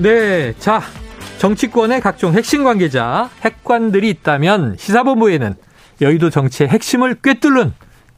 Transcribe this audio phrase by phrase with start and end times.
[0.00, 0.80] 네, 자
[1.38, 5.54] 정치권의 각종 핵심 관계자, 핵관들이 있다면 시사본부에는
[6.00, 7.72] 여의도 정치의 핵심을 꿰뚫는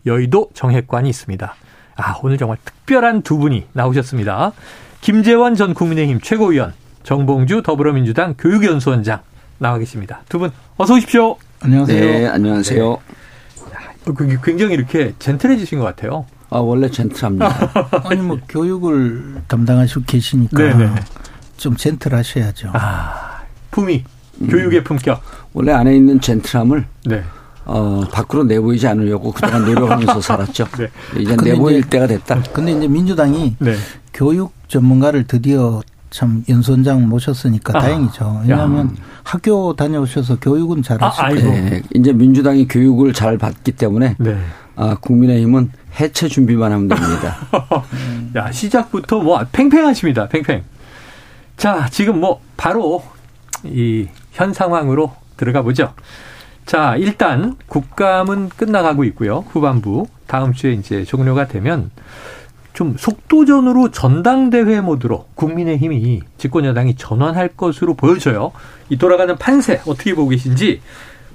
[0.06, 1.54] 여의도 정핵관이 있습니다.
[1.96, 4.52] 아, 오늘 정말 특별한 두 분이 나오셨습니다.
[5.00, 6.72] 김재원 전 국민의힘 최고위원,
[7.04, 9.20] 정봉주 더불어민주당 교육연수원장
[9.58, 10.22] 나와 계십니다.
[10.28, 11.36] 두 분 어서 오십시오.
[11.60, 12.00] 안녕하세요.
[12.00, 12.98] 네, 안녕하세요.
[13.70, 14.12] 네.
[14.14, 16.26] 그 굉장히 이렇게 젠틀해지신 것 같아요.
[16.50, 17.72] 아, 원래 젠틀합니다.
[18.04, 20.58] 아니, 뭐, 교육을 담당하시고 계시니까.
[20.58, 20.90] 네네.
[21.62, 22.70] 좀 젠틀하셔야죠.
[22.72, 24.02] 아, 품위,
[24.40, 24.48] 음.
[24.48, 25.22] 교육의 품격.
[25.52, 27.22] 원래 안에 있는 젠틀함을 네.
[27.64, 30.66] 어, 밖으로 내보이지 않으려고 그동안 노력하면서 살았죠.
[30.76, 30.88] 네.
[31.20, 32.42] 이제 내보일 이제, 때가 됐다.
[32.52, 33.76] 근데 이제 민주당이 네.
[34.12, 38.40] 교육 전문가를 드디어 참 연수원장 모셨으니까 아, 다행이죠.
[38.42, 38.90] 왜냐하면 야.
[39.22, 41.22] 학교 다녀오셔서 교육은 잘하시고.
[41.24, 41.82] 아, 네.
[41.94, 44.36] 이제 민주당이 교육을 잘 받기 때문에 네.
[44.74, 47.36] 아, 국민의힘은 해체 준비만 하면 됩니다.
[48.34, 50.26] 야 시작부터 뭐 팽팽하십니다.
[50.28, 50.64] 팽팽.
[51.56, 53.02] 자, 지금 뭐 바로
[53.64, 55.94] 이 현 상황으로 들어가 보죠.
[56.66, 59.44] 자, 일단 국감은 끝나가고 있고요.
[59.50, 61.90] 후반부 다음 주에 이제 종료가 되면
[62.72, 68.52] 좀 속도전으로 전당대회 모드로 국민의힘이 집권 여당이 전환할 것으로 보여져요.
[68.88, 70.80] 이 돌아가는 판세 어떻게 보고 계신지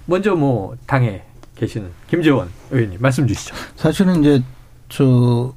[0.06, 1.22] 먼저 뭐 당에
[1.56, 3.54] 계시는 김재원 의원님 말씀 주시죠.
[3.76, 4.42] 사실은 이제
[4.90, 5.54] 저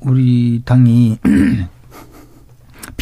[0.00, 1.18] 우리 당이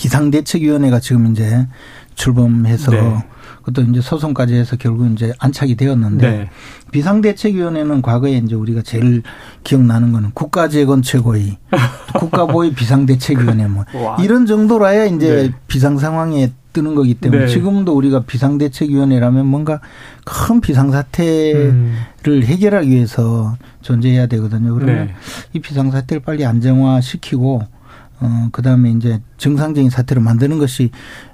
[0.00, 1.66] 비상대책위원회가 지금 이제
[2.14, 3.24] 출범해서 네.
[3.58, 6.50] 그것도 이제 소송까지 해서 결국 이제 안착이 되었는데 네.
[6.90, 9.22] 비상대책위원회는 과거에 이제 우리가 제일
[9.62, 11.58] 기억나는 거는 국가재건 최고위,
[12.18, 13.84] 국가보위 비상대책위원회 뭐
[14.20, 15.54] 이런 정도라야 이제 네.
[15.68, 17.48] 비상 상황에 뜨는 거기 때문에 네.
[17.48, 19.80] 지금도 우리가 비상대책위원회라면 뭔가
[20.24, 22.42] 큰 비상사태를 음.
[22.42, 24.72] 해결하기 위해서 존재해야 되거든요.
[24.72, 25.14] 그러면 네.
[25.52, 27.79] 이 비상사태를 빨리 안정화시키고
[28.20, 30.90] 어, 그 다음에 이제 정상적인 사태로 만드는 것이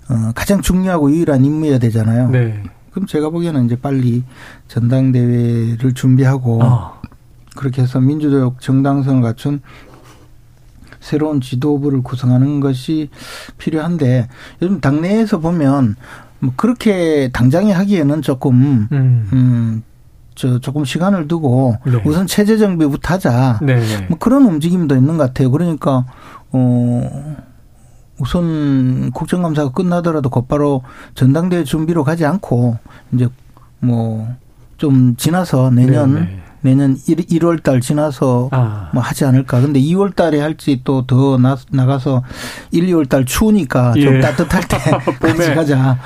[0.09, 2.31] 어, 가장 중요하고 유일한 임무여야 되잖아요.
[2.31, 2.63] 네.
[2.91, 4.25] 그럼 제가 보기에는 이제 빨리
[4.69, 7.01] 전당대회를 준비하고 어.
[7.55, 9.61] 그렇게 해서 민주적 정당성을 갖춘
[11.01, 13.11] 새로운 지도부를 구성하는 것이
[13.59, 14.29] 필요한데
[14.63, 15.97] 요즘 당내에서 보면
[16.39, 19.83] 뭐 그렇게 당장에 하기에는 조금 음, 음
[20.37, 22.01] 저 조금 시간을 두고 네.
[22.05, 23.59] 우선 체제 정비부터 하자.
[23.63, 24.07] 네, 네.
[24.09, 25.51] 뭐 그런 움직임도 있는 것 같아요.
[25.51, 26.05] 그러니까
[26.53, 27.37] 어,
[28.19, 30.83] 우선 국정감사가 끝나더라도 곧바로
[31.15, 32.79] 전당대회 준비로 가지 않고
[33.13, 33.29] 이제
[33.81, 34.29] 뭐
[34.77, 36.43] 좀 지나서 내년 네네.
[36.63, 36.71] 네.
[36.75, 38.91] 내년 1, 월달 지나서 아.
[38.93, 39.61] 뭐 하지 않을까.
[39.61, 41.39] 근데 2월 달에 할지 또 더
[41.71, 42.23] 나가서
[42.73, 44.03] 1, 2월 달 추우니까 예.
[44.03, 44.77] 좀 따뜻할 때
[45.21, 45.99] 같이 가자.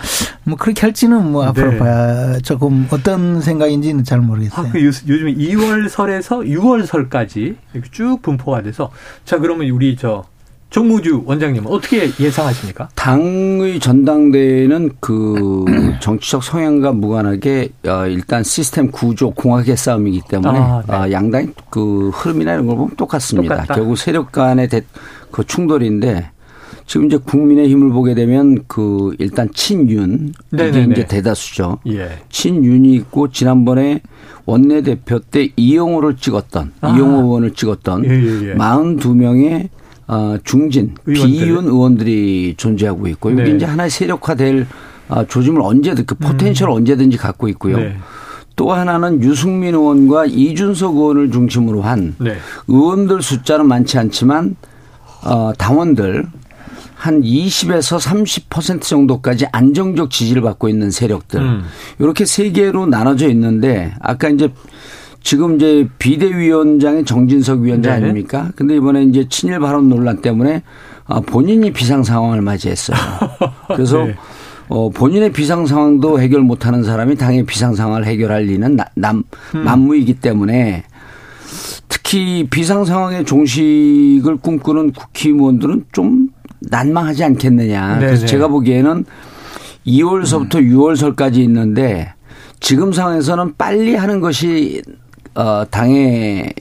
[0.44, 1.78] 뭐 그렇게 할지는 뭐 앞으로 네.
[1.78, 4.66] 봐야 조금 어떤 생각인지는 잘 모르겠어요.
[4.66, 8.90] 아, 그 요 즘 2월 설에서 6월 설까지 이렇게 쭉 분포가 돼서
[9.24, 10.24] 자 그러면 우리 저
[10.70, 12.88] 정무주 원장님은 어떻게 예상하십니까?
[12.94, 15.64] 당의 전당대회는 그
[16.00, 20.94] 정치적 성향과 무관하게 어, 일단 시스템 구조 공학의 싸움이기 때문에 아, 네.
[20.94, 23.56] 어, 양당의 그 흐름이나 이런 걸 보면 똑같습니다.
[23.56, 23.74] 똑같다.
[23.74, 24.68] 결국 세력 간의
[25.32, 26.30] 그 충돌인데
[26.86, 30.82] 지금 이제 국민의힘을 보게 되면 그 일단 친윤 네네네.
[30.82, 31.78] 이게 이제 대다수죠.
[31.88, 32.18] 예.
[32.30, 34.02] 친윤이 있고 지난번에
[34.44, 36.88] 원내대표 때 이용호를 찍었던 아.
[36.96, 38.54] 이용호 의원을 찍었던 예, 예, 예.
[38.54, 39.68] 42명의
[40.10, 41.30] 어, 중진 의원들.
[41.30, 43.48] 비윤 의원들이 존재하고 있고 네.
[43.48, 44.66] 이제 하나의 세력화될
[45.08, 46.74] 어, 조짐을 언제든 그 potential 음.
[46.74, 47.76] 언제든지 갖고 있고요.
[47.76, 47.96] 네.
[48.56, 52.36] 또 하나는 유승민 의원과 이준석 의원을 중심으로 한 네.
[52.66, 54.56] 의원들 숫자는 많지 않지만
[55.22, 56.26] 어, 당원들
[56.96, 57.98] 한 20에서
[58.48, 61.40] 30% 정도까지 안정적 지지를 받고 있는 세력들.
[61.40, 61.62] 음.
[62.00, 64.52] 이렇게 세 개로 나눠져 있는데 아까 이제
[65.22, 68.04] 지금 이제 비대위원장의 정진석 위원장 네.
[68.04, 68.50] 아닙니까?
[68.56, 70.62] 근데 이번에 이제 친일 발언 논란 때문에
[71.06, 72.96] 아, 본인이 비상 상황을 맞이했어요.
[73.68, 74.14] 그래서 네.
[74.68, 79.24] 어, 본인의 비상 상황도 해결 못하는 사람이 당의 비상 상황을 해결할 리는 남
[79.54, 79.64] 음.
[79.64, 80.84] 만무이기 때문에
[81.88, 86.28] 특히 비상 상황의 종식을 꿈꾸는 국회의원들은 좀
[86.60, 87.94] 난망하지 않겠느냐.
[87.94, 88.06] 네네.
[88.06, 89.04] 그래서 제가 보기에는
[89.86, 90.70] 2월서부터 음.
[90.70, 92.12] 6월설까지 있는데
[92.60, 94.82] 지금 상황에서는 빨리 하는 것이
[95.34, 96.52] 어, 당의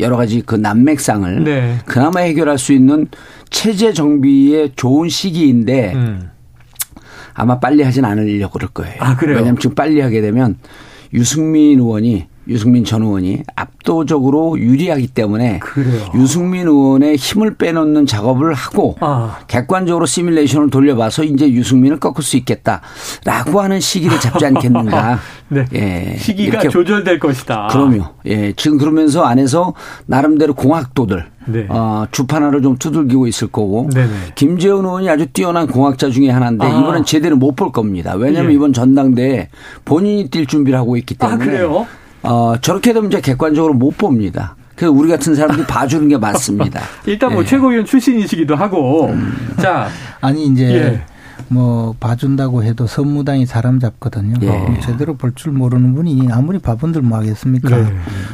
[0.00, 1.78] 여러 가지 그 난맥상을 네.
[1.86, 3.08] 그나마 해결할 수 있는
[3.50, 6.30] 체제 정비의 좋은 시기인데 음.
[7.34, 8.96] 아마 빨리 하진 않으려고 그럴 거예요.
[8.98, 9.36] 아, 그래요?
[9.36, 10.56] 왜냐하면 지금 빨리 하게 되면
[11.12, 16.10] 유승민 의원이 유승민 전 의원이 압도적으로 유리하기 때문에 그래요.
[16.14, 19.38] 유승민 의원의 힘을 빼놓는 작업을 하고 아.
[19.48, 25.18] 객관적으로 시뮬레이션을 돌려봐서 이제 유승민을 꺾을 수 있겠다라고 하는 시기를 잡지 않겠는가.
[25.48, 25.64] 네.
[25.74, 26.16] 예.
[26.18, 27.68] 시기가 조절될 것이다.
[27.70, 28.04] 그럼요.
[28.26, 28.52] 예.
[28.52, 29.74] 지금 그러면서 안에서
[30.06, 31.66] 나름대로 공학도들 네.
[31.68, 34.10] 어, 주판 하나를 좀 두들기고 있을 거고 네네.
[34.34, 36.80] 김재원 의원이 아주 뛰어난 공학자 중에 하나인데 아.
[36.80, 38.14] 이번엔 제대로 못 볼 겁니다.
[38.14, 38.54] 왜냐하면 예.
[38.56, 39.48] 이번 전당대에
[39.86, 41.34] 본인이 뛸 준비를 하고 있기 때문에.
[41.42, 41.86] 아, 그래요?
[42.22, 44.56] 어, 저렇게 되면 이제 객관적으로 못 봅니다.
[44.74, 46.80] 그래서 우리 같은 사람들이 봐주는 게 맞습니다.
[47.06, 47.46] 일단 뭐 예.
[47.46, 49.06] 최고위원 출신이시기도 하고.
[49.06, 49.32] 음.
[49.60, 49.88] 자.
[50.20, 50.64] 아니, 이제.
[50.74, 51.02] 예.
[51.48, 54.34] 뭐 봐준다고 해도 선무당이 사람 잡거든요.
[54.42, 54.80] 예.
[54.80, 57.68] 제대로 볼 줄 모르는 분이 아무리 바본들 뭐 하겠습니까?
[57.76, 57.92] 네.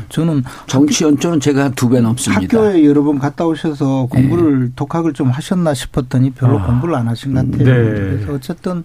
[0.08, 2.56] 저는 정치 연조는 제가 두 배 넘습니다.
[2.58, 4.72] 학교에 여러 번 갔다 오셔서 공부를 예.
[4.76, 6.64] 독학을 좀 하셨나 싶었더니 별로 아.
[6.64, 7.64] 공부를 안 하신 것 같아요.
[7.64, 7.90] 네.
[7.90, 8.84] 그래서 어쨌든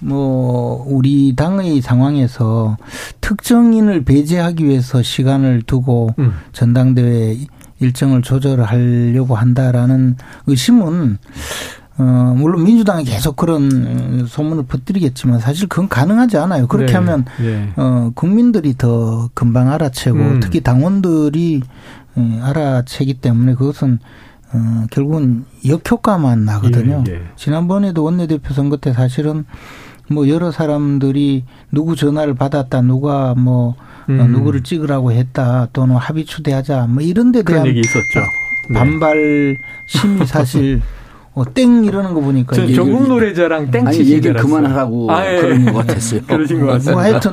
[0.00, 2.76] 뭐 우리 당의 상황에서
[3.20, 6.34] 특정인을 배제하기 위해서 시간을 두고 음.
[6.52, 7.38] 전당대회
[7.80, 11.18] 일정을 조절하려고 한다라는 의심은
[11.96, 16.66] 어, 물론 민주당이 계속 그런 소문을 퍼뜨리겠지만 사실 그건 가능하지 않아요.
[16.66, 16.98] 그렇게 네.
[16.98, 17.72] 하면 네.
[17.76, 20.40] 어, 국민들이 더 금방 알아채고 음.
[20.40, 21.62] 특히 당원들이
[22.16, 23.98] 예, 알아채기 때문에 그것은
[24.52, 27.04] 어, 결국은 역효과만 나거든요.
[27.08, 27.22] 예, 예.
[27.36, 29.44] 지난번에도 원내대표 선거 때 사실은
[30.10, 34.32] 뭐 여러 사람들이 누구 전화를 받았다, 누가 뭐 어, 음.
[34.32, 38.20] 누구를 찍으라고 했다, 또는 합의 추대하자, 뭐 이런 데 대한 얘기 있었죠.
[38.68, 38.78] 네.
[38.78, 39.56] 반발
[39.86, 40.82] 심이 사실
[41.34, 45.40] 어, 땡 이러는 거 보니까 저 조국 노래자랑 땡 치시 얘기 그만하라고 아, 예.
[45.40, 46.20] 그런 것 같았어요.
[46.28, 46.92] 그러신 것 같습니다.
[46.92, 47.32] 뭐 하여튼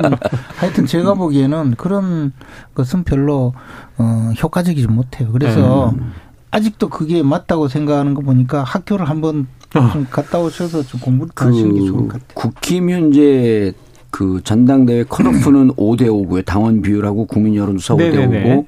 [0.57, 2.33] 하여튼 제가 보기에는 그런
[2.73, 3.53] 것은 별로
[3.97, 5.31] 어, 효과적이지 못해요.
[5.31, 6.13] 그래서 음.
[6.49, 9.60] 아직도 그게 맞다고 생각하는 거 보니까 학교를 한번 어.
[9.71, 12.27] 좀 갔다 오셔서 좀 공부를 그 하시는 게 좋을 것 같아요.
[12.33, 13.73] 국힘 현재
[14.09, 16.45] 그 전당대회 컷오프는 5대 5고요.
[16.45, 18.65] 당원 비율하고 국민 여론조사 5대 5고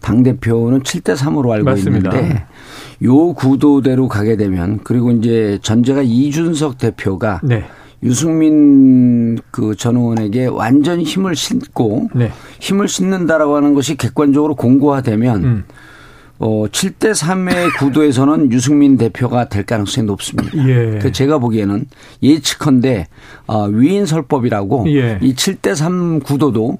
[0.00, 2.10] 당 대표는 7대 3으로 알고 맞습니다.
[2.16, 2.44] 있는데
[3.02, 7.64] 요 구도대로 가게 되면 그리고 이제 전제가 이준석 대표가 네.
[8.02, 12.30] 유승민 그 전 의원에게 완전 힘을 싣고 네.
[12.60, 15.64] 힘을 싣는다라고 하는 것이 객관적으로 공고화되면 음.
[16.38, 20.52] 어, 7대 3의 구도에서는 유승민 대표가 될 가능성이 높습니다.
[20.68, 20.98] 예.
[21.00, 21.86] 그 제가 보기에는
[22.22, 23.06] 예측컨대
[23.46, 25.18] 어, 위인설법이라고 예.
[25.22, 26.78] 이 7대 3 구도도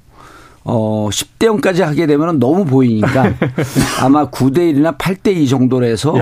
[0.69, 3.35] 어, 10대 0까지 하게 되면 너무 보이니까
[4.03, 6.13] 아마 9대 1이나 8대 2 정도로 해서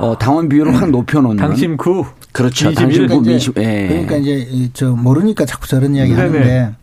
[0.00, 1.36] 어, 당원 비율을 확 높여놓는.
[1.36, 2.04] 당심 9.
[2.32, 2.72] 그렇죠.
[2.72, 3.88] 당심 9, 그러니까 이제, 예.
[3.88, 6.20] 그러니까 이제 저 모르니까 자꾸 저런 이야기 네네.
[6.20, 6.74] 하는데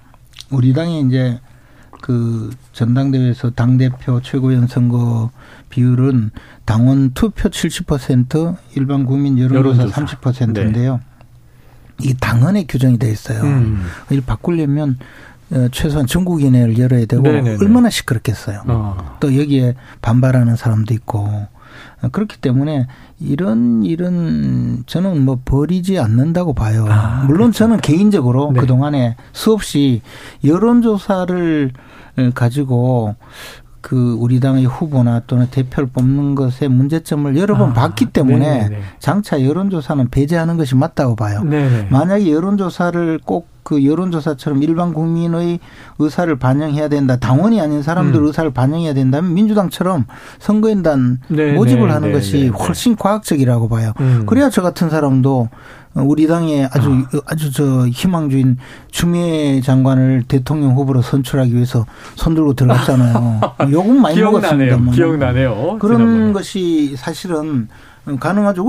[0.50, 1.40] 우리 당이 이제
[2.02, 5.30] 그 전당대회에서 당대표 최고위원 선거
[5.70, 6.32] 비율은
[6.66, 10.06] 당원 투표 70% 일반 국민 여론조사, 여론조사.
[10.06, 11.00] 30%인데요.
[12.00, 12.08] 네.
[12.10, 13.42] 이 당헌에 규정이 돼 있어요.
[13.44, 13.82] 음.
[14.10, 14.98] 이걸 바꾸려면
[15.52, 17.58] 어, 최소한 전국인회를 열어야 되고 네네네.
[17.62, 18.64] 얼마나 시끄럽겠어요.
[18.68, 19.18] 어.
[19.20, 21.48] 또 여기에 반발하는 사람도 있고
[22.02, 22.88] 어, 그렇기 때문에
[23.20, 26.86] 이런 이런 저는 뭐 버리지 않는다고 봐요.
[26.88, 27.58] 아, 물론 그렇죠.
[27.60, 28.62] 저는 개인적으로 네.
[28.62, 30.02] 그 동안에 수없이
[30.44, 31.72] 여론조사를
[32.36, 33.16] 가지고
[33.82, 38.82] 그 우리 당의 후보나 또는 대표를 뽑는 것에 문제점을 여러 번 아, 봤기 때문에 네네.
[39.00, 41.44] 장차 여론조사는 배제하는 것이 맞다고 봐요.
[41.44, 41.88] 네네.
[41.90, 45.60] 만약에 여론조사를 꼭그 여론조사처럼 일반 국민의
[46.00, 47.18] 의사를 반영해야 된다.
[47.18, 48.26] 당원이 아닌 사람들 음.
[48.28, 50.06] 의사를 반영해야 된다면 민주당처럼
[50.40, 51.54] 선거인단 네네.
[51.54, 53.94] 모집을 하는 것이 훨씬 과학적이라고 봐요.
[54.00, 54.24] 음.
[54.26, 55.50] 그래야 저 같은 사람도
[55.96, 57.20] 우리 당의 아주 아.
[57.26, 58.58] 아주 저 희망주인
[58.92, 61.86] 추미애 장관을 대통령 후보로 선출하기 위해서
[62.16, 63.42] 손들고 들어갔잖아요.
[63.72, 64.78] 요금 많이 기억나네요.
[64.78, 64.92] 먹었습니다.
[64.96, 65.78] 기억나네요.
[65.80, 66.34] 그런 지난번에.
[66.34, 67.68] 것이 사실은
[68.20, 68.64] 가능하죠.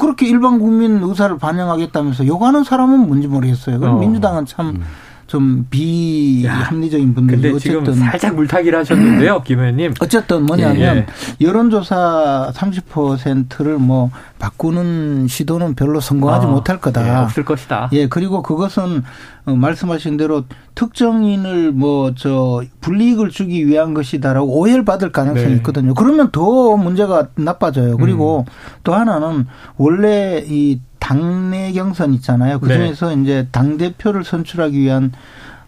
[0.00, 3.78] 그렇게 일반 국민 의사를 반영하겠다면서 요구하는 사람은 뭔지 모르겠어요.
[3.78, 3.98] 그럼 어.
[4.00, 4.82] 민주당은 참 음.
[5.30, 9.94] 좀 비합리적인 분들이 근데 어쨌든 지금 살짝 물타기를 하셨는데요, 김 의원님.
[10.00, 11.06] 어쨌든 뭐냐면 예, 예.
[11.40, 14.10] 여론조사 30%를 뭐
[14.40, 17.06] 바꾸는 시도는 별로 성공하지 어, 못할 거다.
[17.06, 17.90] 예, 없을 것이다.
[17.92, 19.04] 예, 그리고 그것은
[19.44, 25.56] 어, 말씀하신 대로 특정인을 뭐 저 불이익을 주기 위한 것이다라고 오해를 받을 가능성이 네.
[25.58, 25.94] 있거든요.
[25.94, 27.96] 그러면 더 문제가 나빠져요.
[27.98, 28.52] 그리고 음.
[28.82, 29.46] 또 하나는
[29.76, 32.60] 원래 이 당내 경선 있잖아요.
[32.60, 32.76] 그 네.
[32.76, 33.22] 중에서 네.
[33.22, 35.10] 이제 당 대표를 선출하기 위한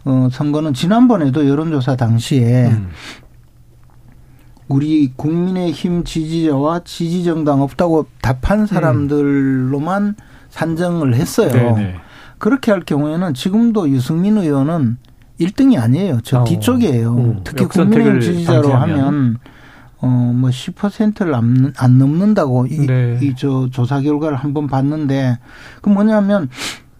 [0.04, 2.90] 어 선거는 지난번에도 여론조사 당시에 음.
[4.68, 10.14] 우리 국민의힘 지지자와 지지정당 없다고 답한 사람들로만 음.
[10.50, 11.50] 산정을 했어요.
[11.50, 11.74] 네네.
[11.74, 11.94] 네.
[12.38, 14.98] 그렇게 할 경우에는 지금도 유승민 의원은
[15.40, 16.20] 1등이 아니에요.
[16.22, 16.44] 저 어.
[16.44, 17.16] 뒤쪽이에요.
[17.16, 17.40] 음.
[17.42, 19.38] 특히 국민의힘 지지자로 하면
[20.02, 23.18] 어뭐 10%를 안, 안 넘는다고 네.
[23.22, 25.38] 이저 조사 결과를 한번 봤는데
[25.80, 26.48] 그 뭐냐면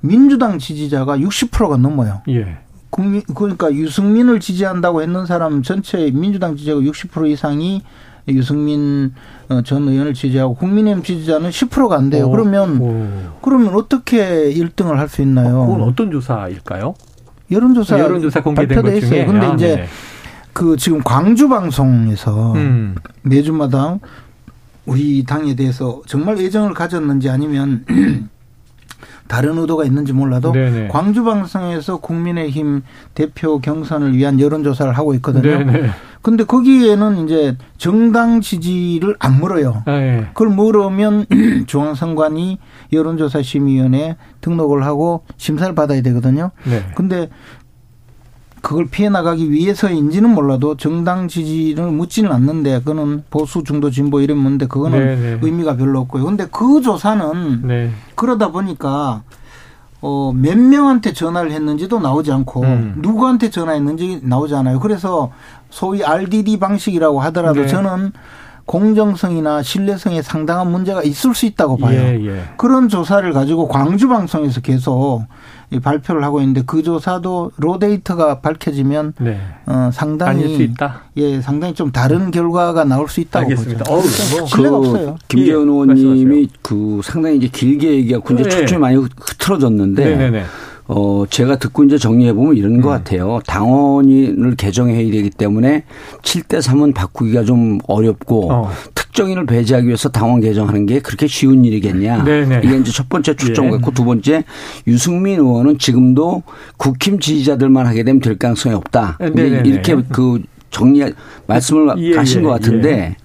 [0.01, 2.23] 민주당 지지자가 60%가 넘어요.
[2.29, 2.59] 예.
[2.91, 7.83] 국민 그러니까 유승민을 지지한다고 했는 사람 전체 민주당 지지자가 60% 이상이
[8.29, 9.13] 유승민
[9.49, 12.27] 어, 전 의원을 지지하고 국민의힘 지지자는 10%가 안 돼요.
[12.27, 13.09] 오, 그러면 오.
[13.43, 15.67] 그러면 어떻게 1등을 할 수 있나요?
[15.67, 16.95] 그건 어떤 조사일까요?
[17.51, 19.27] 여론조사 여론조사 공개된 것 있어요.
[19.27, 19.87] 근데 아, 이제 네네.
[20.53, 22.95] 그 지금 광주 방송에서 음.
[23.23, 23.99] 매주마다
[24.85, 27.85] 우리 당에 대해서 정말 애정을 가졌는지 아니면
[29.29, 30.89] 다른 의도가 있는지 몰라도 네네.
[30.89, 32.83] 광주 방송에서 국민의힘
[33.15, 35.65] 대표 경선을 위한 여론조사를 하고 있거든요.
[35.65, 35.91] 네네.
[36.21, 39.83] 근데 거기에는 이제 정당 지지를 안 물어요.
[39.87, 40.27] 네.
[40.35, 41.27] 그걸 물으면
[41.67, 42.59] 중앙선관위
[42.93, 46.51] 여론조사 심의위원회 등록을 하고 심사를 받아야 되거든요.
[46.65, 46.85] 네.
[46.95, 47.29] 근데
[48.63, 54.67] 그걸 피해 나가기 위해서인지는 몰라도 정당 지지를 묻지는 않는데 그거는 보수 중도 진보 이런 문데
[54.67, 55.17] 그거는 네네.
[55.17, 55.39] 네.
[55.43, 56.25] 의미가 별로 없고요.
[56.25, 57.91] 근데 그 조사는 네.
[58.15, 59.25] 그러다 보니까
[60.01, 62.95] 어, 몇 명한테 전화를 했는지도 나오지 않고 음.
[62.99, 64.79] 누구한테 전화했는지 나오지 않아요.
[64.79, 65.33] 그래서
[65.71, 67.67] 소위 RDD 방식이라고 하더라도 네.
[67.67, 68.13] 저는
[68.73, 72.01] 공정성이나 신뢰성에 상당한 문제가 있을 수 있다고 봐요.
[72.01, 72.43] 예, 예.
[72.57, 75.27] 그런 조사를 가지고 광주 방송에서 계속
[75.83, 79.39] 발표를 하고 있는데 그 조사도 로 데이터가 밝혀지면 네.
[79.67, 80.73] 어, 상당히
[81.17, 83.85] 예 상당히 좀 다른 결과가 나올 수 있다고 알겠습니다.
[83.85, 83.95] 보죠.
[83.95, 85.17] 어, 신뢰가 그 없어요.
[85.29, 88.49] 김재원 예, 의원님이 그 상당히 이제 길게 얘기하고 이제 네.
[88.49, 90.03] 초점이 많이 흐트러졌는데.
[90.03, 90.45] 네, 네, 네.
[90.95, 92.81] 어, 제가 듣고 이제 정리해보면 이런 음.
[92.81, 93.41] 것 같아요.
[93.47, 95.85] 당원인을 개정해야 되기 때문에
[96.23, 98.71] 7대 3은 바꾸기가 좀 어렵고 어.
[98.95, 102.25] 특정인을 배제하기 위해서 당원 개정하는 게 그렇게 쉬운 일이겠냐.
[102.25, 102.61] 네네.
[102.65, 103.95] 이게 이제 첫 번째 추정 같고 예.
[103.95, 104.45] 두 번째
[104.87, 106.43] 유승민 의원은 지금도
[106.77, 109.19] 국힘 지지자들만 하게 되면 될 가능성이 없다.
[109.21, 109.69] 네네네.
[109.69, 111.13] 이렇게 그 정리
[111.47, 113.22] 말씀을 예, 하신 예, 것 같은데 예.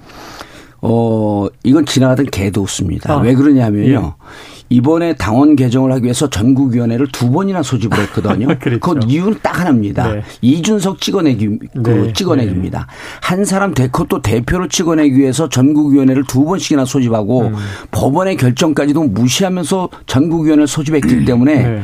[0.81, 3.13] 어, 이건 지나가던 개도 없습니다.
[3.13, 3.17] 아.
[3.17, 4.15] 왜 그러냐면요.
[4.15, 4.57] 예.
[4.69, 8.48] 이번에 당원 개정을 하기 위해서 전국위원회를 두 번이나 소집을 했거든요.
[8.60, 8.79] 그렇죠.
[8.81, 10.13] 그 이유는 딱 하나입니다.
[10.13, 10.24] 네.
[10.41, 12.13] 이준석 찍어내기, 그 네.
[12.13, 12.79] 찍어내기입니다.
[12.79, 12.86] 네.
[13.22, 17.55] 한 사람 대코 또 대표로 찍어내기 위해서 전국위원회를 두 번씩이나 소집하고 음.
[17.91, 21.81] 법원의 결정까지도 무시하면서 전국위원회를 소집했기 때문에 네.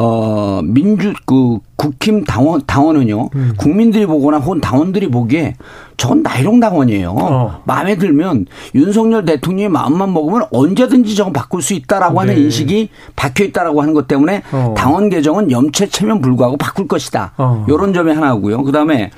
[0.00, 3.52] 어, 민주, 그, 국힘 당원, 당원은요, 음.
[3.56, 5.56] 국민들이 보거나 혹은 당원들이 보기에
[5.96, 7.16] 저건 나이롱 당원이에요.
[7.18, 7.62] 어.
[7.64, 12.30] 마음에 들면 윤석열 대통령이 마음만 먹으면 언제든지 저건 바꿀 수 있다라고 네.
[12.30, 14.74] 하는 인식이 박혀 있다라고 하는 것 때문에 어.
[14.76, 17.32] 당원 개정은 염체 체면 불구하고 바꿀 것이다.
[17.36, 17.66] 어.
[17.68, 18.62] 요런 점이 하나고요.
[18.62, 19.10] 그 다음에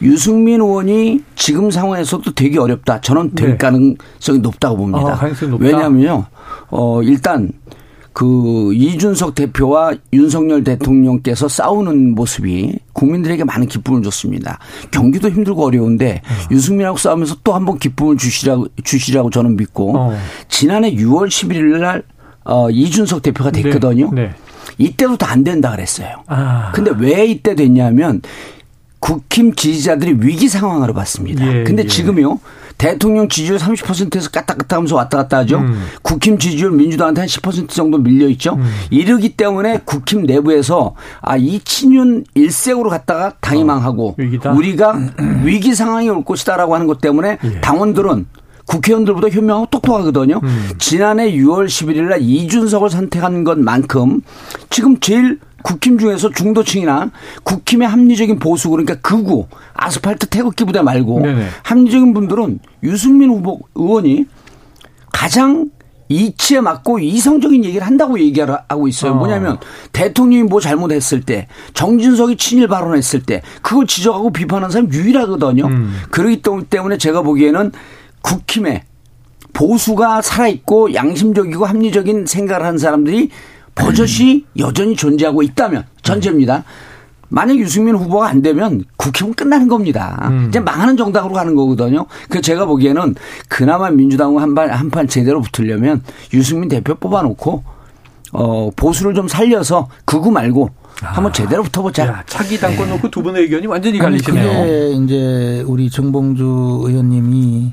[0.00, 3.02] 유승민 의원이 지금 상황에서도 되게 어렵다.
[3.02, 3.56] 저는 될 네.
[3.58, 5.18] 가능성이 높다고 봅니다.
[5.20, 6.24] 아, 왜냐하면요,
[6.70, 7.50] 어, 일단
[8.18, 14.58] 그 이준석 대표와 윤석열 대통령께서 싸우는 모습이 국민들에게 많은 기쁨을 줬습니다.
[14.90, 16.48] 경기도 힘들고 어려운데 어.
[16.50, 20.18] 유승민하고 싸우면서 또 한 번 기쁨을 주시라고 주시라고 저는 믿고 어.
[20.48, 22.04] 지난해 6월 11일 날
[22.44, 23.60] 어, 이준석 대표가 네.
[23.60, 24.10] 됐거든요.
[24.14, 24.22] 네.
[24.28, 24.30] 네.
[24.78, 26.22] 이때도 다 안 된다 그랬어요.
[26.26, 26.72] 아.
[26.72, 28.22] 근데 왜 이때 됐냐면
[29.06, 31.46] 국힘 지지자들이 위기 상황으로 봤습니다.
[31.46, 31.86] 예, 근데 예.
[31.86, 32.40] 지금요.
[32.76, 35.58] 대통령 지지율 30%에서 까딱까딱 하면서 왔다 갔다 하죠.
[35.58, 35.80] 음.
[36.02, 38.54] 국힘 지지율 민주당한테 한 10% 정도 밀려 있죠.
[38.54, 38.64] 음.
[38.90, 43.64] 이러기 때문에 국힘 내부에서 아, 이 친윤 일색으로 갔다가 당이 어.
[43.64, 44.52] 망하고 위기다.
[44.52, 44.98] 우리가
[45.44, 47.60] 위기 상황이 올 것이다라고 하는 것 때문에 예.
[47.60, 48.26] 당원들은
[48.66, 50.40] 국회의원들보다 현명하고 똑똑하거든요.
[50.42, 50.70] 음.
[50.78, 54.22] 지난해 6월 11일 날 이준석을 선택한 것만큼
[54.68, 57.10] 지금 제일 국힘 중에서 중도층이나
[57.42, 61.46] 국힘의 합리적인 보수 그러니까 극우 아스팔트 태극기 부대 말고 네네.
[61.62, 64.26] 합리적인 분들은 유승민 후보 의원이
[65.12, 65.70] 가장
[66.08, 69.12] 이치에 맞고 이성적인 얘기를 한다고 얘기하고 있어요.
[69.12, 69.14] 어.
[69.14, 69.58] 뭐냐면
[69.92, 75.66] 대통령이 뭐 잘못했을 때 정진석이 친일 발언했을 때 그걸 지적하고 비판하는 사람 유일하거든요.
[75.66, 76.00] 음.
[76.10, 77.72] 그렇기 때문에 제가 보기에는
[78.22, 78.84] 국힘에
[79.52, 83.30] 보수가 살아있고 양심적이고 합리적인 생각을 하는 사람들이
[83.76, 86.64] 버젓이 여전히 존재하고 있다면 전제입니다.
[87.28, 90.28] 만약 유승민 후보가 안 되면 국힘은 끝나는 겁니다.
[90.30, 90.46] 음.
[90.48, 92.06] 이제 망하는 정당으로 가는 거거든요.
[92.28, 93.14] 그 제가 보기에는
[93.48, 96.02] 그나마 민주당과 한판 한판 제대로 붙으려면
[96.32, 97.64] 유승민 대표 뽑아놓고
[98.32, 101.32] 어 보수를 좀 살려서 그구 말고 한번 아.
[101.32, 102.06] 제대로 붙어보자.
[102.06, 104.48] 야, 차기 당권 놓고 두 분의 의견이 완전히 갈리시네요.
[104.48, 107.72] 그게 이제 우리 정봉주 의원님이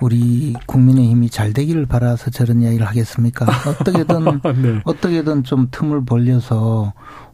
[0.00, 3.46] 우리 국민의힘이 잘 되기를 바라서 저런 이야기를 하겠습니까?
[3.66, 4.80] 어떻게든 네.
[4.84, 6.92] 어떻게든 좀 틈을 벌려서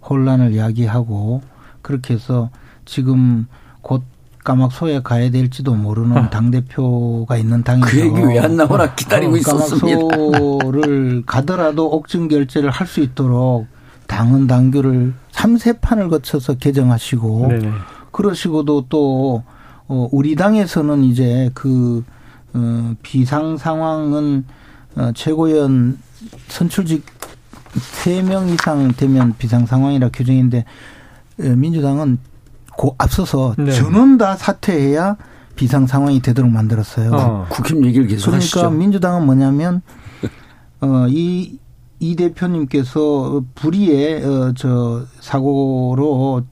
[0.08, 1.42] 혼란을 야기하고
[1.82, 2.50] 그렇게 해서
[2.84, 3.46] 지금
[3.80, 4.02] 곧
[4.44, 6.30] 까막소에 가야 될지도 모르는 아.
[6.30, 7.86] 당 대표가 있는 당이죠.
[7.90, 9.98] 그 얘기 왜 안 나오나 기다리고 어, 있었습니다.
[10.08, 13.66] 까막소를 가더라도 옥중 결제를 할 수 있도록
[14.08, 17.70] 당은 당규를 3세 판을 거쳐서 개정하시고 네네.
[18.10, 19.42] 그러시고도 또
[19.88, 22.04] 어, 우리 당에서는 이제 그,
[22.54, 24.44] 어, 비상 상황은
[24.96, 25.98] 어, 최고위원
[26.48, 27.04] 선출직
[27.74, 30.64] 3명 이상 되면 비상 상황이라 규정인데
[31.40, 32.18] 어, 민주당은
[32.76, 33.72] 고 앞서서 네.
[33.72, 35.16] 전원 다 사퇴해야
[35.56, 37.10] 비상 상황이 되도록 만들었어요.
[37.12, 37.46] 어.
[37.50, 38.70] 국힘 얘기를 계속 그러니까 하시죠.
[38.70, 39.82] 민주당은 뭐냐면
[40.80, 41.58] 어이
[42.00, 46.42] 이 대표님께서 불의의 어저 사고로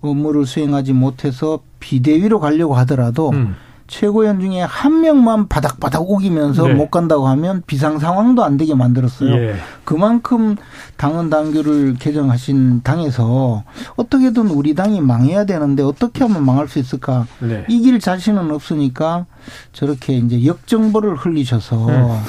[0.00, 3.54] 업무를 수행하지 못해서 비대위로 가려고 하더라도 음.
[3.86, 6.74] 최고위원 중에 한 명만 바닥바닥 우기면서 네.
[6.74, 9.32] 못 간다고 하면 비상 상황도 안 되게 만들었어요.
[9.34, 9.56] 예.
[9.84, 10.56] 그만큼
[10.96, 13.64] 당헌 당규를 개정하신 당에서
[13.96, 17.26] 어떻게든 우리 당이 망해야 되는데 어떻게 하면 망할 수 있을까?
[17.40, 17.64] 네.
[17.68, 19.26] 이길 자신은 없으니까
[19.72, 22.20] 저렇게 이제 역정보를 흘리셔서 음.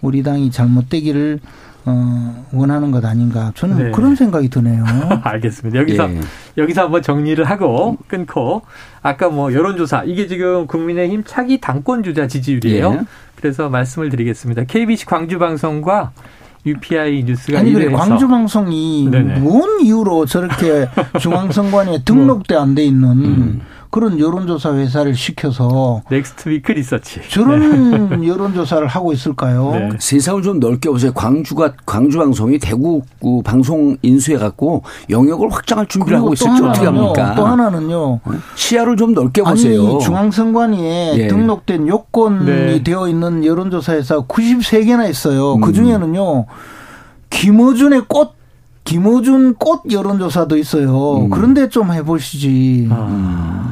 [0.00, 1.40] 우리 당이 잘못되기를
[1.86, 3.52] 어, 원하는 것 아닌가.
[3.54, 3.90] 저는 네.
[3.90, 4.84] 그런 생각이 드네요.
[5.22, 5.78] 알겠습니다.
[5.80, 6.20] 여기서, 예.
[6.58, 8.62] 여기서 한번 정리를 하고 끊고,
[9.02, 12.92] 아까 뭐 여론조사, 이게 지금 국민의힘 차기 당권주자 지지율이에요.
[12.92, 13.00] 예.
[13.36, 14.64] 그래서 말씀을 드리겠습니다.
[14.64, 16.12] KBC 광주방송과
[16.66, 19.08] UPI 뉴스가 아니 그래 광주 방송이
[19.40, 23.60] 뭔 이유로 저렇게 중앙선관위에 등록돼 안 돼 있는 음.
[23.90, 28.22] 그런 여론조사 회사를 시켜서 Next Week Research 저런 네.
[28.28, 29.72] 여론조사를 하고 있을까요?
[29.72, 29.88] 네.
[29.98, 31.12] 세상을 좀 넓게 보세요.
[31.12, 37.34] 광주가 광주 방송이 대구 그 방송 인수해 갖고 영역을 확장할 준비를 하고 있을지 어떻게 합니까?
[37.34, 38.20] 또 하나는요.
[38.54, 39.82] 시야를 좀 넓게 보세요.
[39.82, 41.28] 아니, 중앙선관위에 예.
[41.28, 42.82] 등록된 요건이 네.
[42.84, 45.58] 되어 있는 여론조사 회사 93개나 있어요.
[45.58, 45.72] 그 음.
[45.74, 46.46] 중에는요.
[47.30, 48.40] 김어준의 꽃
[48.84, 51.18] 김호준 꽃 여론조사도 있어요.
[51.18, 51.30] 음.
[51.30, 52.88] 그런데 좀 해보시지.
[52.90, 53.69] 아.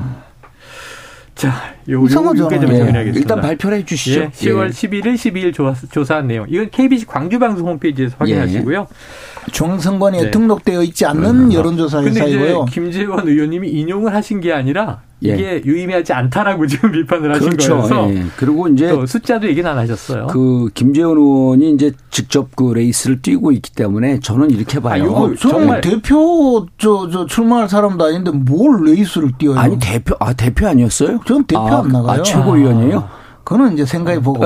[1.38, 2.49] 자, 요, 이상하죠.
[2.49, 3.12] 좀 예.
[3.14, 4.23] 일단 발표를 해 주시죠.
[4.23, 4.71] 예, 10월 예.
[4.71, 6.47] 11일, 12일 조사, 한 내용.
[6.49, 8.88] 이건 KBC 광주방송 홈페이지에서 확인하시고요.
[8.90, 9.38] 예.
[9.49, 10.31] 중앙선관위에 네.
[10.31, 12.67] 등록되어 있지 않는 여론조사 회사이고요.
[12.67, 15.35] 김재원 의원님이 인용을 하신 게 아니라 예.
[15.35, 17.76] 이게 유의미하지 않다라고 지금 비판을 하신 그렇죠.
[17.76, 18.25] 거여서 예.
[18.37, 20.28] 그리고 이제 또 숫자도 얘기는 안 하셨어요.
[20.28, 25.15] 그 김재원 의원이 이제 직접 그 레이스를 뛰고 있기 때문에 저는 이렇게 봐요.
[25.17, 29.58] 아, 정말 대표 저, 저 출마할 사람도 아닌데 뭘 레이스를 뛰어요?
[29.58, 31.21] 아니 대표 아 대표 아니었어요?
[31.26, 32.21] 전 대표 아, 안 나가요.
[32.21, 32.99] 아, 최고위원이에요?
[32.99, 33.28] 아.
[33.49, 34.45] 그거는 이제 생각해 보고.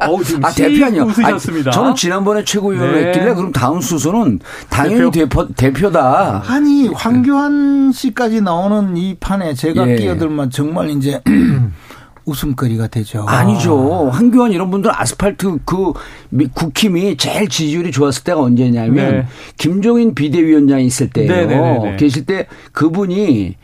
[0.00, 1.02] 아, 어우, 지금 아, 대표 아니요.
[1.04, 1.70] 웃으셨습니다.
[1.70, 3.06] 저는 지난번에 최고위원을 네.
[3.08, 9.88] 했길래 그럼 다음 수순은 당연히 대표, 대표 다 아니, 황교안 씨까지 나오는 이 판에 제가
[9.90, 9.96] 예.
[9.96, 11.20] 끼어들면 정말 이제
[12.24, 13.24] 웃음거리가 되죠.
[13.26, 14.08] 아니죠.
[14.10, 15.92] 황교안 이런 분들 아스팔트 그
[16.54, 19.26] 국힘이 제일 지지율이 좋았을 때가 언제냐면 네.
[19.58, 21.30] 김종인 비대위원장이 있을 때예요.
[21.30, 21.96] 네네네네.
[21.96, 23.56] 계실 때 그분이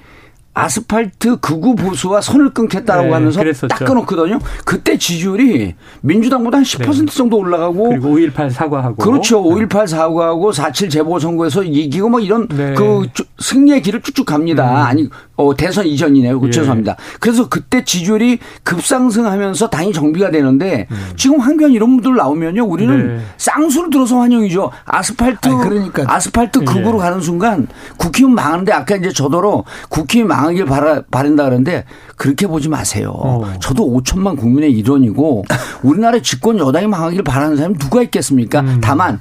[0.58, 3.68] 아스팔트 극우 보수와 선을 끊겠다라고 네, 하면서 그랬었죠.
[3.68, 4.38] 딱 끊었거든요.
[4.64, 7.14] 그때 지지율이 민주당보다 한 10% 네.
[7.14, 9.42] 정도 올라가고 그리고 5.18 사과하고 그렇죠.
[9.42, 12.72] 5.18 사과하고 4.7 재보선거에서 이기고 뭐 이런 네.
[12.72, 13.06] 그
[13.38, 14.64] 승리의 길을 쭉쭉 갑니다.
[14.64, 14.76] 음.
[14.86, 16.40] 아니 어, 대선 이전이네요.
[16.40, 16.50] 그 예.
[16.50, 16.96] 죄송합니다.
[17.20, 20.96] 그래서 그때 지지율이 급상승하면서 당이 정비가 되는데 음.
[21.16, 22.64] 지금 황교안 이런 분들 나오면요.
[22.64, 23.22] 우리는 네.
[23.36, 24.70] 쌍수를 들어서 환영이죠.
[24.84, 27.02] 아스팔트 아니, 그러니까 아스팔트 극으로 예.
[27.02, 27.66] 가는 순간
[27.98, 31.84] 국힘은 망하는데 아까 이제 저더러 국힘이 망하길 바라, 바란다 그러는데
[32.16, 33.12] 그렇게 보지 마세요.
[33.14, 33.52] 어.
[33.60, 35.44] 저도 5천만 국민의 일원이고
[35.82, 38.60] 우리나라 집권 여당이 망하길 바라는 사람이 누가 있겠습니까?
[38.60, 38.80] 음.
[38.80, 39.20] 다만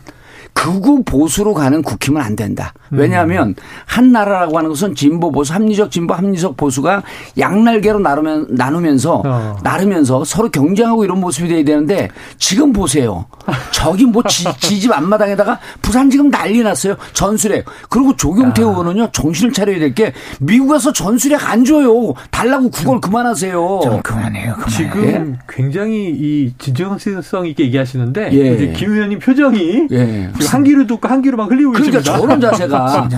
[0.55, 2.73] 극우 보수로 가는 국힘은 안 된다.
[2.89, 3.55] 왜냐하면 음.
[3.85, 7.03] 한 나라라고 하는 것은 진보 보수, 합리적 진보, 합리적 보수가
[7.37, 9.57] 양날개로 나누면, 나누면서 어.
[9.63, 12.07] 나르면서 서로 경쟁하고 이런 모습이 돼야 되는데
[12.39, 13.25] 지금 보세요.
[13.71, 16.95] 저기 뭐 지, 집 앞마당에다가 부산 지금 난리 났어요.
[17.13, 17.65] 전술핵.
[17.89, 18.65] 그리고 조경태 아.
[18.65, 22.13] 의원은요 정신을 차려야 될 게 미국에서 전술핵 안 줘요.
[22.31, 23.79] 달라고 그걸 그만하세요.
[23.83, 24.53] 좀 그만해요.
[24.55, 24.71] 그만해.
[24.71, 25.45] 지금 예?
[25.47, 28.73] 굉장히 이 진정성 있게 얘기하시는데 예.
[28.73, 30.31] 김 의원님 표정이 예.
[30.47, 32.19] 한기로 듣고 한기로만 흘리고 그러니까 계십니다.
[32.19, 33.09] 저런 자세가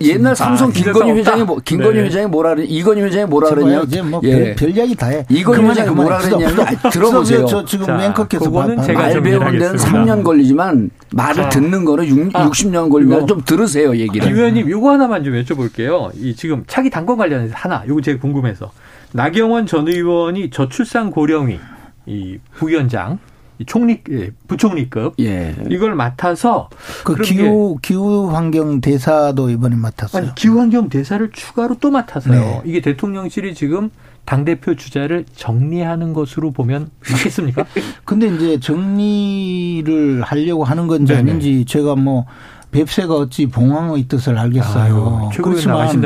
[0.02, 2.04] 옛날 삼성 아, 김건희 회장이 뭐, 김건희 네.
[2.04, 4.54] 회장이 뭐라 그래 이건희 회장이 뭐라 그러냐 이제 뭐 예.
[4.54, 5.24] 별, 이야기 다 해.
[5.28, 7.46] 이건희 회장이 뭐라 그랬냐면 들어보세요.
[7.46, 11.48] 저 지금 앵커께서 말 배우는 데는 3년 걸리지만 말을 자.
[11.48, 14.26] 듣는 거는 6, 아, 60년 걸리면 좀 들으세요 얘기를.
[14.28, 16.10] 김 의원님 이거 하나만 좀 여쭤볼게요.
[16.14, 18.70] 이 지금 차기 당권 관련해서 하나 이거 제가 궁금해서
[19.12, 21.58] 나경원 전 의원이 저출산 고령이
[22.06, 23.18] 이 부위원장
[23.66, 25.54] 총리 예, 부총리급 예.
[25.70, 26.68] 이걸 맡아서
[27.04, 30.22] 그 기후 기후 환경 대사도 이번에 맡았어요.
[30.22, 32.40] 아니, 기후 환경 대사를 추가로 또 맡아서요.
[32.40, 32.62] 네.
[32.64, 33.90] 이게 대통령실이 지금
[34.24, 37.66] 당 대표 주자를 정리하는 것으로 보면 맞겠습니까?
[38.04, 41.30] 근데 이제 정리를 하려고 하는 건지 네네.
[41.30, 42.26] 아닌지 제가 뭐
[42.70, 45.30] 뱁새가 어찌 봉황의 뜻을 알겠어요.
[45.32, 46.00] 아유, 그렇지만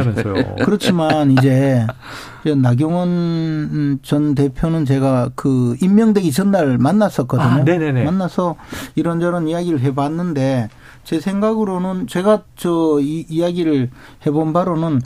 [0.64, 1.86] 그렇지만 이제
[2.56, 7.46] 나경원 전 대표는 제가 그 임명되기 전날 만났었거든요.
[7.46, 8.04] 아.
[8.04, 8.56] 만나서
[8.94, 10.68] 이런저런 이야기를 해봤는데
[11.04, 13.90] 제 생각으로는 제가 저 이, 이야기를
[14.26, 15.00] 해본 바로는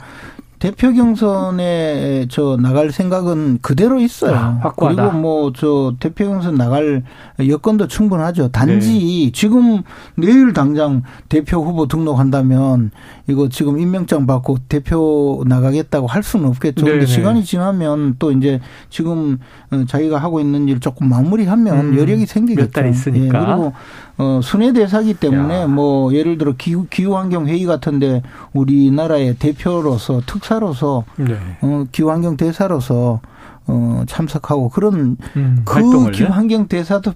[0.59, 4.59] 대표 경선에 저 나갈 생각은 그대로 있어요.
[4.61, 7.03] 아, 그리고 뭐 저 대표 경선 나갈
[7.39, 8.49] 여건도 충분하죠.
[8.49, 8.91] 단지
[9.25, 9.31] 네.
[9.31, 9.81] 지금
[10.15, 12.91] 내일 당장 대표 후보 등록한다면
[13.27, 16.85] 이거 지금 임명장 받고 대표 나가겠다고 할 수는 없겠죠.
[16.85, 17.11] 네, 근데 네.
[17.11, 19.39] 시간이 지나면 또 이제 지금
[19.71, 22.65] 어, 자기가 하고 있는 일 조금 마무리하면 음, 여력이 생기겠죠.
[22.67, 23.39] 몇달 있으니까.
[23.39, 23.73] 예, 그리고
[24.17, 25.67] 어 순회 대사기 때문에 야.
[25.67, 28.21] 뭐 예를 들어 기후 기후 환경 회의 같은데
[28.53, 31.37] 우리나라의 대표로서 특 사로서 네.
[31.61, 33.21] 어 기후 환경 대사로서
[33.67, 37.13] 어 참석하고 그런 음, 그 기후 환경 대사도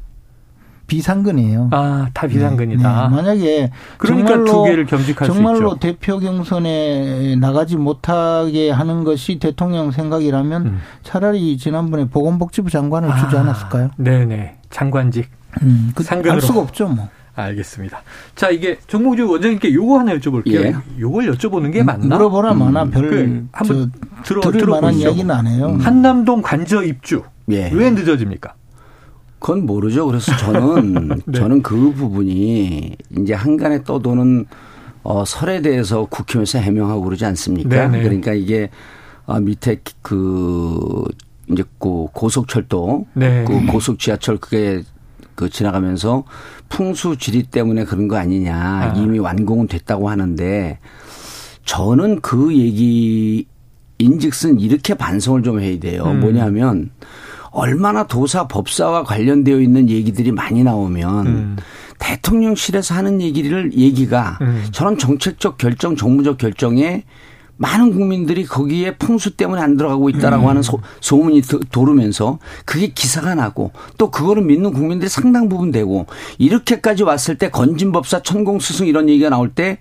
[0.85, 1.69] 비상근이에요.
[1.71, 2.93] 아, 다 비상근이다.
[2.93, 3.15] 네, 네.
[3.15, 10.65] 만약에 그러니까 정말로, 두 개를 겸직할 정말로 대표 경선에 나가지 못하게 하는 것이 대통령 생각이라면
[10.65, 10.79] 음.
[11.01, 13.91] 차라리 지난번에 보건복지부 장관을 아, 주지 않았을까요?
[13.97, 14.57] 네네.
[14.69, 15.31] 장관직.
[15.63, 16.35] 음, 그, 상근으로.
[16.35, 17.07] 알 수가 없죠, 뭐.
[17.35, 18.01] 알겠습니다.
[18.35, 20.65] 자, 이게 정몽주 원장님께 요거 하나 여쭤볼게요.
[20.65, 20.75] 예.
[20.99, 22.17] 요걸 여쭤보는 게 맞나?
[22.17, 22.91] 물어보라 마나 음.
[22.91, 23.91] 별 그, 한번
[24.23, 25.67] 들어 들을 만한 이야기는 안 해요.
[25.69, 25.79] 음.
[25.79, 27.69] 한남동 관저 입주 예.
[27.71, 28.53] 왜 늦어집니까?
[29.39, 30.05] 그건 모르죠.
[30.05, 31.39] 그래서 저는 네.
[31.39, 34.45] 저는 그 부분이 이제 한간에 떠도는
[35.03, 37.69] 어, 설에 대해서 국회에서 해명하고 그러지 않습니까?
[37.69, 37.97] 네네.
[37.97, 38.03] 네.
[38.03, 38.69] 그러니까 이게
[39.25, 41.03] 아, 밑에 그
[41.49, 43.43] 이제 그 고속철도, 네.
[43.45, 44.81] 그 고속 지하철 그게
[45.35, 46.23] 그 지나가면서
[46.69, 48.55] 풍수 지리 때문에 그런 거 아니냐.
[48.55, 48.93] 아.
[48.95, 50.79] 이미 완공은 됐다고 하는데
[51.65, 53.47] 저는 그 얘기
[53.99, 56.03] 인즉슨 이렇게 반성을 좀 해야 돼요.
[56.05, 56.19] 음.
[56.19, 56.91] 뭐냐면
[57.51, 61.55] 얼마나 도사 법사와 관련되어 있는 얘기들이 많이 나오면 음.
[61.99, 64.65] 대통령실에서 하는 얘기를 얘기가 음.
[64.71, 67.03] 저런 정책적 결정, 정무적 결정에
[67.57, 70.49] 많은 국민들이 거기에 풍수 때문에 안 들어가고 있다라고 음.
[70.49, 76.07] 하는 소, 소문이 도르면서 그게 기사가 나고 또 그거를 믿는 국민들이 상당 부분 되고
[76.39, 79.79] 이렇게까지 왔을 때 건진법사 천공스승 이런 얘기가 나올 때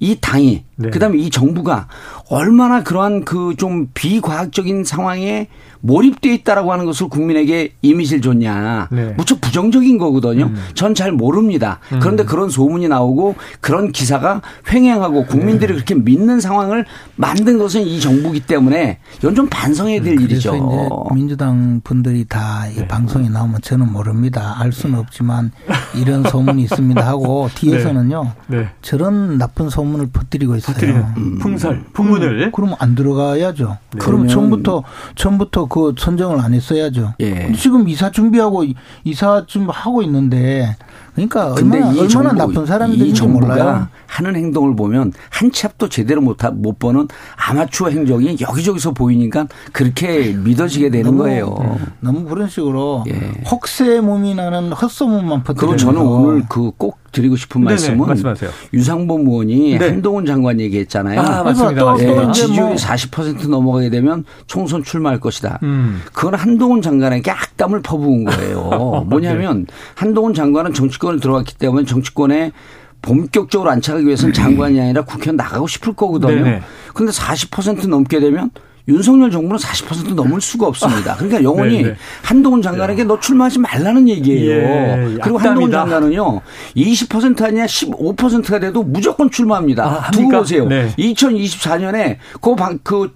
[0.00, 0.90] 이 당이 네.
[0.90, 1.88] 그다음에 이 정부가
[2.28, 5.48] 얼마나 그러한 그 좀 비과학적인 상황에
[5.80, 8.88] 몰입돼 있다라고 하는 것을 국민에게 이미지를 줬냐.
[8.90, 9.14] 네.
[9.18, 10.46] 무척 부정적인 거거든요.
[10.46, 10.56] 음.
[10.74, 11.78] 전잘 모릅니다.
[11.92, 12.00] 음.
[12.00, 14.40] 그런데 그런 소문이 나오고 그런 기사가
[14.72, 15.74] 횡행하고 국민들이 네.
[15.74, 20.56] 그렇게 믿는 상황을 만든 것은 이 정부기 때문에 이건 좀 반성해야 될 일이죠.
[20.56, 22.88] 이제 민주당 분들이 다이 네.
[22.88, 24.56] 방송에 나오면 저는 모릅니다.
[24.58, 25.52] 알 수는 없지만
[25.94, 28.32] 이런 소문이 있습니다 하고 뒤에서는요.
[28.46, 28.56] 네.
[28.56, 28.68] 네.
[28.80, 31.12] 저런 나쁜 소문 을 퍼뜨리고 있어요.
[31.16, 31.38] 음.
[31.40, 32.50] 풍설, 풍문을.
[32.52, 33.76] 그럼 안 들어가야죠.
[33.92, 33.98] 네.
[33.98, 34.82] 그럼 처음부터
[35.14, 37.14] 처음부터 그 선정을 안 했어야죠.
[37.20, 37.52] 예.
[37.52, 38.64] 지금 이사 준비하고
[39.04, 40.76] 이사 좀 하고 있는데
[41.14, 43.86] 그러니까 얼마나 얼마나 정부, 나쁜 사람들인지 몰라요.
[44.06, 50.32] 하는 행동을 보면 한 치 앞도 제대로 못, 못 보는 아마추어 행정이 여기저기서 보이니까 그렇게
[50.32, 51.54] 믿어지게 되는 너무, 거예요.
[52.00, 53.32] 너무 그런 식으로 예.
[53.48, 58.50] 혹세 몸이 나는 헛소문만 퍼뜨리는 그리고 저는 오늘 그꼭 드리고 싶은 네네, 말씀은 말씀하세요.
[58.74, 59.88] 유상범 의원이 네.
[59.88, 61.20] 한동훈 장관 얘기했잖아요.
[61.20, 61.96] 아, 맞습니다.
[62.00, 65.60] 예, 뭐 지지율이 40% 넘어가게 되면 총선 출마할 것이다.
[65.62, 66.02] 음.
[66.12, 69.04] 그건 한동훈 장관에게 악담을 퍼부은 거예요.
[69.08, 69.74] 뭐냐면 네.
[69.94, 72.52] 한동훈 장관은 정치권에 들어왔기 때문에 정치권에
[73.00, 76.44] 본격적으로 안착하기 위해서는 장관이 아니라 국회의원 나가고 싶을 거거든요.
[76.44, 76.62] 네네.
[76.92, 78.50] 근데 40% 넘게 되면
[78.86, 81.16] 윤석열 정부는 40% 넘을 수가 없습니다.
[81.16, 81.96] 그러니까 영원히 네 네.
[82.22, 83.08] 한동훈 장관에게 네.
[83.08, 84.52] 너 출마하지 말라는 얘기예요.
[84.52, 86.42] 예, 그리고 한동훈 장관은요
[86.76, 89.84] 20% 아니야 15%가 돼도 무조건 출마합니다.
[89.84, 90.66] 아, 두고 보세요.
[90.66, 90.92] 네.
[90.98, 93.10] 2024년에 그, 방, 그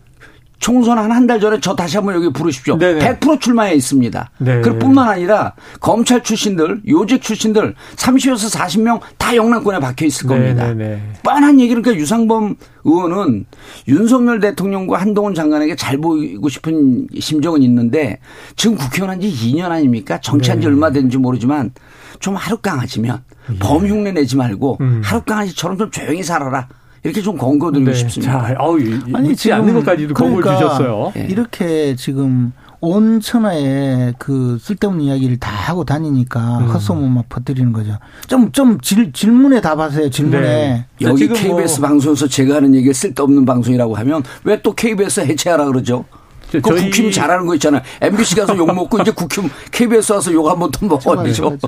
[0.59, 2.77] 총선 한 한 달 전에 저 다시 한번 여기 부르십시오.
[2.79, 3.19] 네네.
[3.21, 4.31] 100% 출마해 있습니다.
[4.39, 4.61] 네.
[4.61, 10.67] 그뿐만 아니라 검찰 출신들, 요직 출신들 30에서 40명 다 영남권에 박혀 있을 겁니다.
[10.69, 11.03] 네네네.
[11.23, 13.47] 뻔한 얘기를 그러니까 유상범 의원은
[13.87, 18.19] 윤석열 대통령과 한동훈 장관에게 잘 보이고 싶은 심정은 있는데
[18.57, 20.21] 지금 국회의원 한 지 2년 아닙니까?
[20.21, 20.73] 정치한 지 네.
[20.73, 21.73] 얼마 된지 모르지만
[22.21, 23.59] 좀 하루 강하지면 예.
[23.59, 25.01] 범흉내 내지 말고 음.
[25.05, 26.69] 하루 강아지처럼 좀 조용히 살아라.
[27.09, 27.97] 이렇게 좀 권고드리고 네.
[27.97, 28.49] 싶습니다.
[28.49, 28.79] 자, 아우,
[29.15, 31.13] 아니 지금 않는 것까지도 그러니까 권고를 주셨어요.
[31.15, 31.27] 네.
[31.31, 36.67] 이렇게 지금 온 천하에 그 쓸데없는 이야기를 다 하고 다니니까 음.
[36.69, 37.99] 헛소문만 퍼뜨리는 거죠.
[38.29, 40.41] 좀, 좀 질, 질문에 답하세요, 질문에.
[40.41, 40.87] 네.
[41.01, 46.05] 여기 KBS 뭐 방송에서 제가 하는 얘기가 쓸데없는 방송이라고 하면 왜 또 KBS 해체하라 그러죠?
[46.51, 47.83] 그 국힘 잘하는 거 있잖아요.
[48.01, 51.59] MBC 가서 욕 먹고 이제 국힘 KBS 와서 욕 한 번 더 먹어야죠.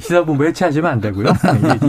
[0.00, 1.28] 시사본부 해체하시면 안 되고요.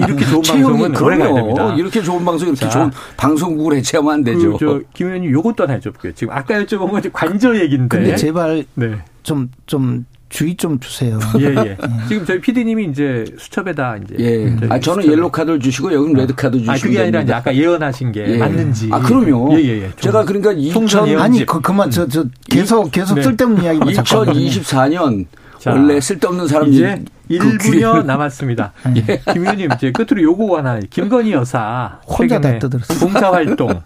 [0.08, 1.74] 이렇게 좋은 방송은 오래 가야 됩니다.
[1.76, 4.54] 이렇게 좋은 방송 이렇게 자, 좋은 방송국을 해체하면 안 되죠.
[4.54, 6.16] 그, 저, 김 의원님 요것도 하나 여쭤볼게요.
[6.16, 7.98] 지금 아까 여쭤본 건 관저 얘기인데.
[7.98, 9.00] 근데 제발 네.
[9.24, 11.20] 좀, 좀 주의 좀 주세요.
[11.40, 11.54] 예, 예.
[11.54, 11.78] 네.
[12.08, 14.16] 지금 저희 PD님이 이제 수첩에다 이제.
[14.20, 14.68] 예.
[14.70, 16.72] 아, 저는 옐로 카드를 주시고 여기는 레드 카드 주시고.
[16.72, 18.38] 아, 그게 아니라 이제 아까 예언하신 게 예.
[18.38, 18.90] 맞는지.
[18.92, 19.58] 아, 그럼요.
[19.58, 19.92] 예, 예, 예.
[20.00, 23.24] 제가 그러니까 2000 아니, 그, 그만 저, 저 계속 계속 네.
[23.24, 25.26] 쓸데없는 이야기 2024년
[25.60, 28.74] 자, 원래 쓸데없는 사람 이제 1분여 그 남았습니다.
[28.96, 29.22] 예.
[29.34, 33.00] 김 의원님 이제 끝으로 요거 하나 김건희 여사 혼자 다 떠들었어요.
[33.00, 33.82] 봉사 활동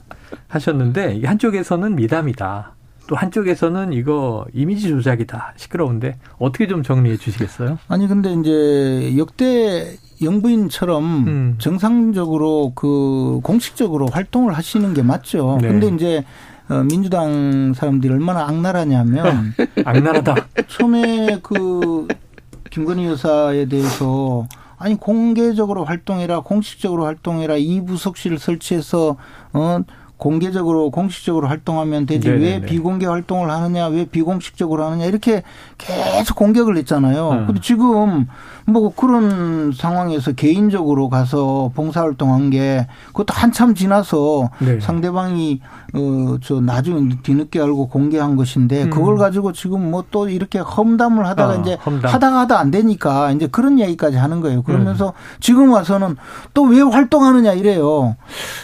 [0.48, 2.74] 하셨는데 한쪽에서는 미담이다.
[3.12, 5.56] 또 한쪽에서는 이거 이미지 조작이다.
[5.58, 7.78] 시끄러운데 어떻게 좀 정리해 주시겠어요?
[7.90, 11.56] 아니 근데 이제 역대 영부인처럼 음.
[11.58, 15.58] 정상적으로 그 공식적으로 활동을 하시는 게 맞죠.
[15.62, 15.68] 네.
[15.68, 16.24] 근데 이제
[16.70, 20.36] 어, 민주당 사람들이 얼마나 악랄하냐면 악랄하다.
[20.70, 22.08] 처음에 그
[22.70, 24.48] 김건희 여사에 대해서
[24.78, 29.18] 아니 공개적으로 활동해라 공식적으로 활동해라 이 부속실을 설치해서
[29.52, 29.80] 어
[30.22, 32.46] 공개적으로 공식적으로 활동하면 되지 네네네.
[32.46, 35.42] 왜 비공개 활동을 하느냐 왜 비공식적으로 하느냐 이렇게
[35.80, 37.32] 계속 공격을 했잖아요.
[37.32, 37.48] 음.
[37.48, 38.28] 근데 지금
[38.68, 44.80] 뭐 그런 상황에서 개인적으로 가서 봉사활동한 게 그것도 한참 지나서 네.
[44.80, 45.62] 상대방이
[45.94, 48.90] 어저 나중에 뒤늦게 알고 공개한 것인데 음.
[48.90, 52.12] 그걸 가지고 지금 뭐 또 이렇게 험담을 하다가 어, 이제 험담.
[52.12, 54.62] 하다가 하다 안 되니까 이제 그런 얘기까지 하는 거예요.
[54.64, 55.14] 그러면서 음.
[55.40, 56.18] 지금 와서는
[56.54, 58.16] 또 왜 활동하느냐 이래요.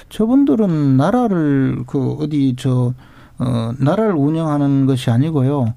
[0.10, 2.94] 저분들은 나라를 그 어디 저
[3.40, 5.74] 어, 나라를 운영하는 것이 아니고요.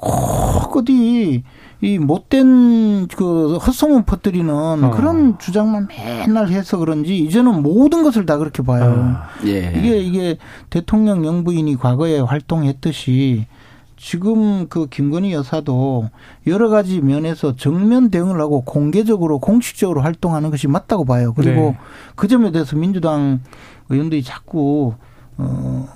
[0.00, 1.42] 꼭 어디
[1.82, 4.90] 이 못된 그 헛소문 퍼뜨리는 어.
[4.90, 8.84] 그런 주장만 맨날 해서 그런지 이제는 모든 것을 다 그렇게 봐요.
[8.84, 9.46] 어.
[9.46, 9.72] 예.
[9.76, 13.46] 이게 이게 대통령 영부인이 과거에 활동했듯이
[13.96, 16.08] 지금 그 김건희 여사도
[16.46, 21.34] 여러 가지 면에서 정면 대응을 하고 공개적으로 공식적으로 활동하는 것이 맞다고 봐요.
[21.34, 21.78] 그리고 네.
[22.14, 23.40] 그 점에 대해서 민주당
[23.90, 24.94] 의원들이 자꾸
[25.36, 25.86] 어,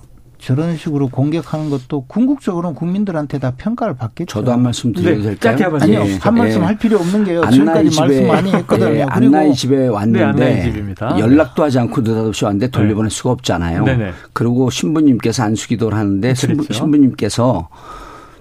[0.45, 4.27] 저런 식으로 공격하는 것도 궁극적으로는 국민들한테 다 평가를 받겠죠.
[4.27, 5.79] 저도 한 말씀 드려도 네, 될까요?
[5.81, 6.19] 아니요, 예.
[6.21, 6.67] 한 말씀 예.
[6.67, 7.49] 할 필요 없는 게요.
[7.51, 8.95] 지금까지 집에, 말씀 많이 했거든요.
[8.95, 13.17] 예, 안나이 집에 왔는데 네, 연락도 하지 않고 느닷없이 왔는데 돌려보낼 네.
[13.17, 13.85] 수가 없잖아요.
[13.85, 14.13] 네네.
[14.35, 16.73] 그리고 신부님께서 안수기도를 하는데 그렇죠.
[16.75, 17.69] 신부님께서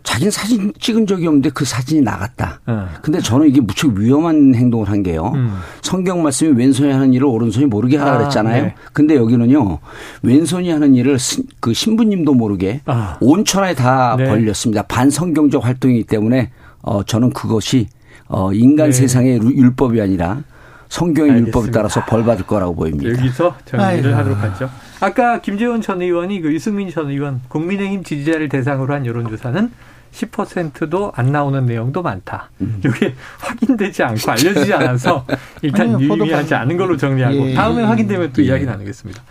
[0.03, 2.59] 자기는 사진 찍은 적이 없는데 그 사진이 나갔다.
[2.67, 2.73] 네.
[3.01, 5.31] 근데 저는 이게 무척 위험한 행동을 한 게요.
[5.33, 5.57] 음.
[5.81, 8.63] 성경 말씀이 왼손이 하는 일을 오른손이 모르게 하라 아, 그랬잖아요.
[8.63, 8.75] 네.
[8.91, 9.79] 근데 여기는요.
[10.21, 11.17] 왼손이 하는 일을
[11.59, 13.17] 그 신부님도 모르게 아.
[13.21, 14.25] 온천에 다 네.
[14.25, 14.83] 벌렸습니다.
[14.83, 17.87] 반성경적 활동이기 때문에 어 저는 그것이
[18.27, 18.91] 어 인간 네.
[18.91, 20.43] 세상의 율법이 아니라
[20.89, 21.57] 성경의 알겠습니다.
[21.59, 23.09] 율법에 따라서 벌 받을 거라고 보입니다.
[23.09, 24.09] 여기서 정리를 아이고.
[24.09, 24.69] 하도록 하죠.
[24.99, 29.71] 아까 김재원 전 의원이 그 유승민 전 의원 국민의힘 지지자를 대상으로 한 여론조사는
[30.13, 32.49] 10%도 안 나오는 내용도 많다.
[32.61, 32.81] 음.
[32.85, 35.25] 이게 확인되지 않고 알려지지 않아서
[35.61, 38.47] 일단 아니요, 유의하지 않은 걸로 정리하고 예, 다음에 예, 확인되면 또 예.
[38.47, 39.21] 이야기 나누겠습니다.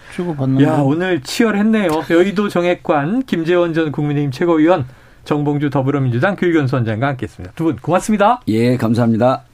[0.63, 1.89] 야 오늘 치열했네요.
[2.11, 4.87] 여의도 정액관 김재원 전 국민의힘 최고위원
[5.25, 7.55] 정봉주 더불어민주당 교육연수원장과 함께했습니다.
[7.55, 8.41] 두 분 고맙습니다.
[8.49, 9.45] 예 감사합니다.